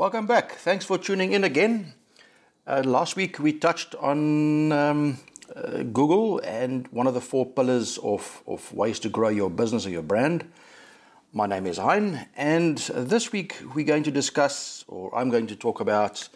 [0.00, 0.52] Welcome back.
[0.52, 1.92] Thanks for tuning in again.
[2.66, 5.18] Uh, last week we touched on um,
[5.54, 9.84] uh, Google and one of the four pillars of, of ways to grow your business
[9.84, 10.50] or your brand.
[11.34, 15.54] My name is Hein, and this week we're going to discuss, or I'm going to
[15.54, 16.26] talk about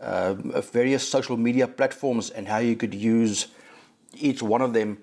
[0.00, 3.48] uh, various social media platforms and how you could use
[4.14, 4.96] each one of them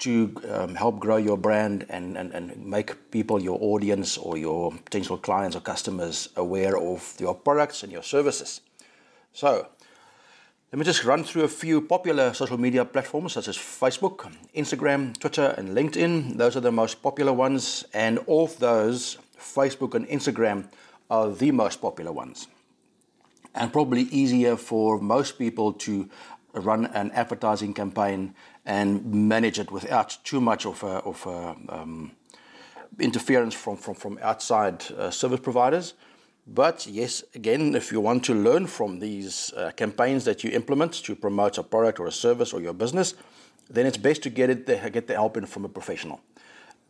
[0.00, 4.72] to um, help grow your brand and, and, and make people, your audience or your
[4.72, 8.60] potential clients or customers aware of your products and your services.
[9.32, 9.68] So,
[10.72, 15.18] let me just run through a few popular social media platforms such as Facebook, Instagram,
[15.18, 16.36] Twitter, and LinkedIn.
[16.36, 20.68] Those are the most popular ones, and of those, Facebook and Instagram
[21.10, 22.46] are the most popular ones.
[23.52, 26.08] And probably easier for most people to
[26.54, 28.34] run an advertising campaign
[28.70, 32.12] and manage it without too much of, a, of a, um,
[33.00, 35.94] interference from, from, from outside uh, service providers.
[36.46, 40.92] But yes, again, if you want to learn from these uh, campaigns that you implement
[41.04, 43.14] to promote a product or a service or your business,
[43.68, 46.20] then it's best to get it get the help in from a professional.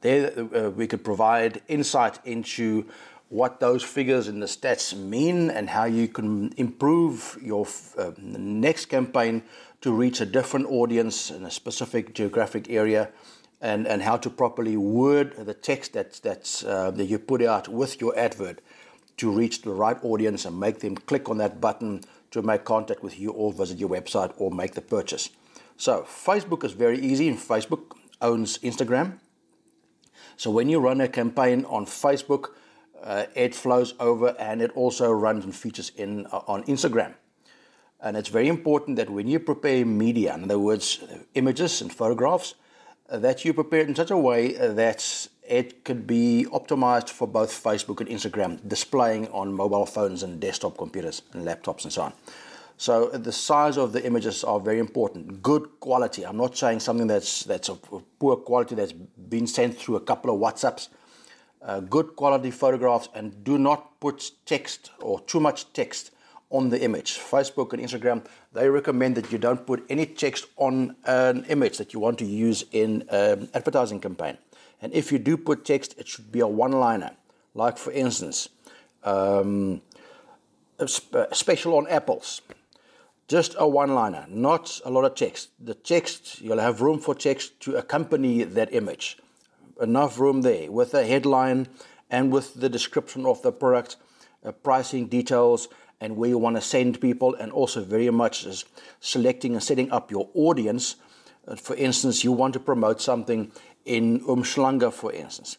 [0.02, 2.84] There, uh, we could provide insight into
[3.30, 8.86] what those figures in the stats mean and how you can improve your uh, next
[8.86, 9.42] campaign
[9.80, 13.08] to reach a different audience in a specific geographic area
[13.60, 17.68] and, and how to properly word the text that, that's, uh, that you put out
[17.68, 18.60] with your advert
[19.16, 22.00] to reach the right audience and make them click on that button
[22.32, 25.30] to make contact with you or visit your website or make the purchase.
[25.76, 29.18] So, Facebook is very easy, and Facebook owns Instagram.
[30.36, 32.50] So, when you run a campaign on Facebook,
[33.02, 37.14] uh, it flows over and it also runs and features in uh, on Instagram.
[38.02, 41.00] And it's very important that when you prepare media, in other words,
[41.34, 42.54] images and photographs,
[43.10, 47.26] uh, that you prepare it in such a way that it could be optimized for
[47.26, 52.02] both Facebook and Instagram, displaying on mobile phones and desktop computers and laptops and so
[52.02, 52.12] on.
[52.76, 55.42] So the size of the images are very important.
[55.42, 56.24] Good quality.
[56.24, 57.78] I'm not saying something that's that's of
[58.18, 60.88] poor quality that's been sent through a couple of WhatsApps
[61.62, 66.10] uh, good quality photographs and do not put text or too much text
[66.50, 67.18] on the image.
[67.18, 71.92] Facebook and Instagram, they recommend that you don't put any text on an image that
[71.92, 74.36] you want to use in an advertising campaign.
[74.82, 77.12] And if you do put text, it should be a one liner.
[77.54, 78.48] Like, for instance,
[79.04, 79.82] um,
[80.86, 82.40] special on apples.
[83.28, 85.50] Just a one liner, not a lot of text.
[85.60, 89.18] The text, you'll have room for text to accompany that image
[89.80, 91.68] enough room there with the headline
[92.10, 93.96] and with the description of the product,
[94.44, 95.68] uh, pricing details,
[96.00, 98.64] and where you want to send people, and also very much is
[99.00, 100.96] selecting and setting up your audience.
[101.46, 103.52] Uh, for instance, you want to promote something
[103.84, 105.58] in Umhlanga, for instance.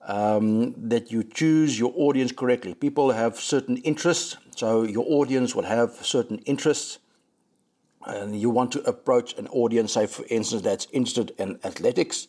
[0.00, 2.72] Um, that you choose your audience correctly.
[2.72, 6.98] People have certain interests, so your audience will have certain interests,
[8.06, 12.28] and you want to approach an audience, say for instance, that's interested in athletics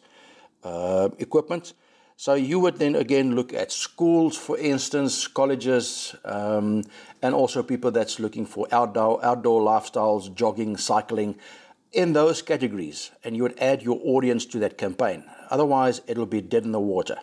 [0.64, 1.74] uh, equipment.
[2.16, 6.84] So you would then again look at schools, for instance, colleges, um,
[7.22, 11.36] and also people that's looking for outdoor outdoor lifestyles, jogging, cycling,
[11.94, 15.24] in those categories, and you would add your audience to that campaign.
[15.50, 17.18] Otherwise, it'll be dead in the water.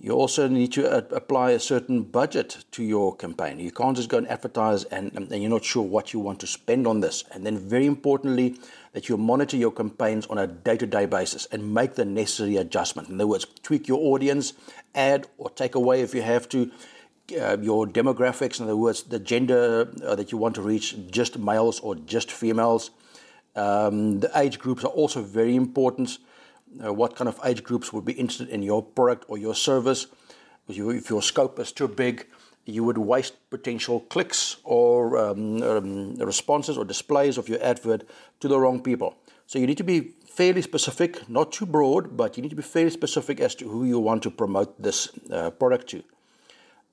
[0.00, 3.58] You also need to apply a certain budget to your campaign.
[3.58, 6.46] You can't just go and advertise and, and you're not sure what you want to
[6.46, 7.24] spend on this.
[7.32, 8.58] And then, very importantly,
[8.92, 12.56] that you monitor your campaigns on a day to day basis and make the necessary
[12.56, 13.08] adjustment.
[13.08, 14.52] In other words, tweak your audience,
[14.94, 16.70] add or take away if you have to.
[17.40, 21.38] Uh, your demographics, in other words, the gender uh, that you want to reach, just
[21.38, 22.90] males or just females.
[23.56, 26.18] Um, the age groups are also very important
[26.84, 30.06] uh, what kind of age groups would be interested in your product or your service.
[30.68, 32.26] If, you, if your scope is too big,
[32.64, 38.04] you would waste potential clicks or um, um, responses or displays of your advert
[38.40, 39.16] to the wrong people.
[39.46, 42.62] So you need to be fairly specific, not too broad, but you need to be
[42.62, 46.02] fairly specific as to who you want to promote this uh, product to.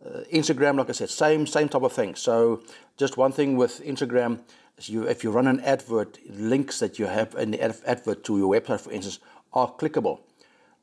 [0.04, 2.16] Uh, Instagram, like I said, same same type of thing.
[2.16, 2.64] So
[2.98, 4.40] just one thing with Instagram
[4.78, 8.38] is you if you run an advert, links that you have in the advert to
[8.38, 9.20] your website, for instance,
[9.54, 10.20] are clickable.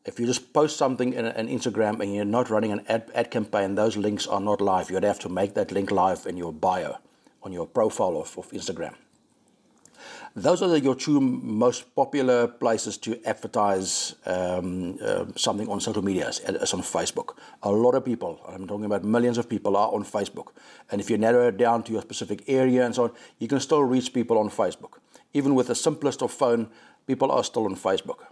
[0.05, 3.31] If you just post something in an Instagram and you're not running an ad, ad
[3.31, 4.91] campaign, those links are not live.
[4.91, 6.97] You'd have to make that link live in your bio,
[7.43, 8.95] on your profile of, of Instagram.
[10.39, 16.03] Those are the, your two most popular places to advertise um, uh, something on social
[16.03, 17.37] media, as, on Facebook.
[17.65, 20.53] A lot of people, I'm talking about millions of people, are on Facebook.
[20.91, 23.59] And if you narrow it down to your specific area and so on, you can
[23.59, 24.99] still reach people on Facebook.
[25.35, 26.69] Even with the simplest of phone,
[27.07, 28.27] people are still on Facebook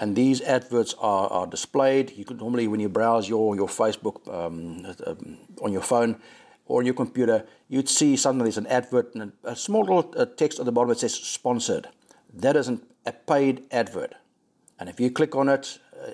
[0.00, 2.12] and these adverts are, are displayed.
[2.16, 6.16] You can normally, when you browse your, your Facebook um, um, on your phone,
[6.66, 10.24] or on your computer, you'd see suddenly there's an advert and a small little uh,
[10.24, 11.88] text at the bottom that says sponsored.
[12.32, 14.14] That is an, a paid advert.
[14.78, 16.10] And if you click on it, uh,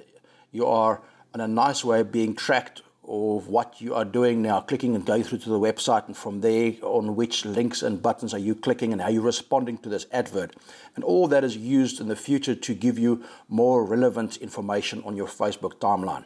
[0.52, 1.02] you are
[1.35, 5.25] in a nice way being tracked of what you are doing now, clicking and going
[5.25, 8.93] through to the website, and from there on which links and buttons are you clicking
[8.93, 10.55] and how you're responding to this advert.
[10.94, 15.17] And all that is used in the future to give you more relevant information on
[15.17, 16.25] your Facebook timeline.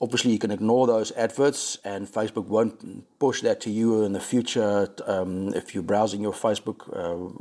[0.00, 4.20] Obviously, you can ignore those adverts, and Facebook won't push that to you in the
[4.20, 7.32] future um, if you're browsing your Facebook uh,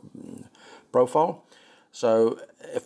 [0.91, 1.43] profile.
[1.91, 2.39] So,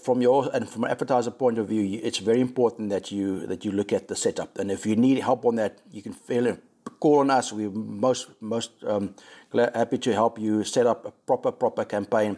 [0.04, 3.64] from your and from an advertiser point of view, it's very important that you that
[3.64, 4.58] you look at the setup.
[4.58, 6.58] And if you need help on that, you can feel
[7.00, 7.54] call on us.
[7.54, 9.16] We're most most um,
[9.54, 12.38] happy to help you set up a proper proper campaign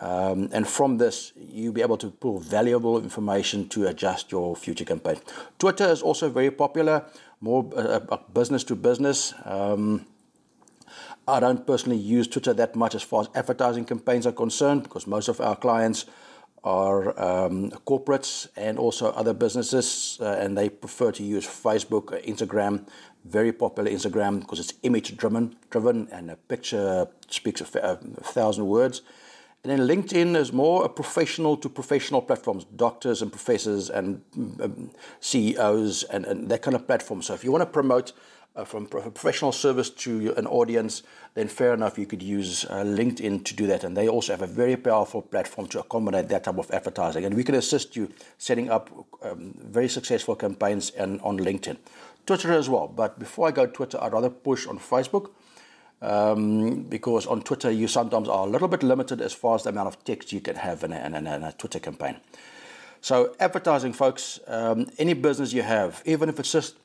[0.00, 4.84] um, and from this, you'll be able to pull valuable information to adjust your future
[4.84, 5.16] campaign.
[5.58, 7.04] Twitter is also very popular,
[7.40, 9.32] more uh, uh, business to business.
[9.44, 10.06] Um,
[11.26, 15.06] I don't personally use Twitter that much as far as advertising campaigns are concerned because
[15.06, 16.04] most of our clients
[16.62, 22.86] are um, corporates and also other businesses, uh, and they prefer to use Facebook, Instagram.
[23.24, 29.02] Very popular Instagram because it's image driven, driven, and a picture speaks a thousand words.
[29.66, 34.22] And then LinkedIn is more a professional to professional platforms, doctors and professors and
[34.62, 37.20] um, CEOs and, and, that kind of platform.
[37.20, 38.12] So if you want to promote
[38.54, 41.02] uh, from a professional service to an audience,
[41.34, 43.82] then fair enough, you could use uh, LinkedIn to do that.
[43.82, 47.24] And they also have a very powerful platform to accommodate that type of advertising.
[47.24, 48.88] And we can assist you setting up
[49.22, 51.76] um, very successful campaigns and on LinkedIn.
[52.24, 52.86] Twitter as well.
[52.86, 55.30] But before I go to Twitter, I'd rather push on Facebook
[56.02, 59.70] um, because on Twitter you sometimes are a little bit limited as far as the
[59.70, 62.16] amount of text you can have in a, in a, in a Twitter campaign.
[63.00, 66.76] So advertising, folks, um, any business you have, even if it's just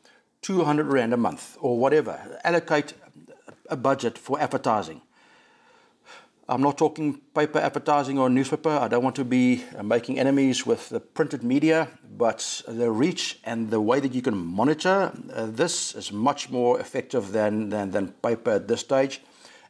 [0.42, 2.94] 200 rand a month or whatever, allocate
[3.70, 5.02] a budget for advertising.
[6.52, 8.72] I'm not talking paper advertising or newspaper.
[8.72, 11.88] I don't want to be uh, making enemies with the printed media,
[12.18, 16.78] but the reach and the way that you can monitor uh, this is much more
[16.82, 19.22] effective than, than, than paper at this stage.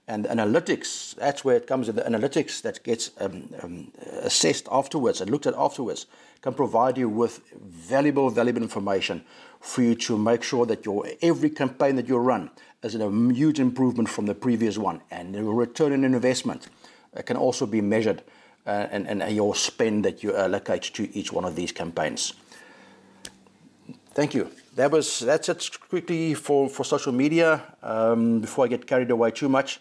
[0.07, 1.95] And analytics, that's where it comes in.
[1.95, 6.05] The analytics that gets um, um, assessed afterwards and looked at afterwards
[6.41, 9.23] can provide you with valuable, valuable information
[9.59, 12.49] for you to make sure that your every campaign that you run
[12.83, 15.01] is a huge improvement from the previous one.
[15.11, 16.67] And the return on investment
[17.15, 18.23] uh, can also be measured
[18.65, 22.33] uh, and, and your spend that you allocate to each one of these campaigns.
[24.13, 24.51] Thank you.
[24.75, 27.61] That was that's it quickly for, for social media.
[27.81, 29.79] Um, before I get carried away too much,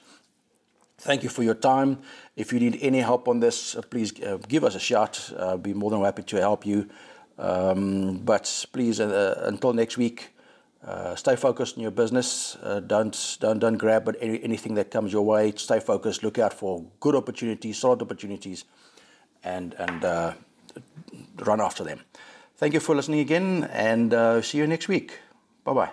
[0.98, 1.98] thank you for your time.
[2.36, 5.32] If you need any help on this, uh, please uh, give us a shout.
[5.36, 6.88] I'll be more than happy to help you.
[7.38, 10.30] Um, but please, uh, until next week,
[10.86, 12.56] uh, stay focused in your business.
[12.62, 15.52] Uh, don't don't don't grab at any, anything that comes your way.
[15.56, 16.22] Stay focused.
[16.22, 18.64] Look out for good opportunities, solid opportunities,
[19.42, 20.34] and and uh,
[21.44, 22.00] run after them.
[22.60, 25.18] Thank you for listening again, and uh, see you next week.
[25.64, 25.90] Bye bye.